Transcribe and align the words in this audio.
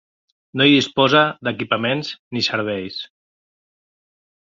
No 0.59 0.65
hi 0.69 0.77
disposa 0.77 1.19
d'equipaments 1.47 2.09
ni 2.37 2.43
serveis. 2.47 2.97